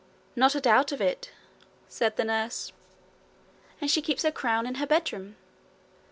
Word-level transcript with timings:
'Not 0.35 0.55
a 0.55 0.59
doubt 0.61 0.91
of 0.91 0.99
it,' 0.99 1.29
said 1.87 2.15
the 2.17 2.23
nurse. 2.23 2.73
'And 3.79 3.91
she 3.91 4.01
keeps 4.01 4.23
her 4.23 4.31
crown 4.31 4.65
in 4.65 4.73
her 4.81 4.87
bedroom.' 4.87 5.35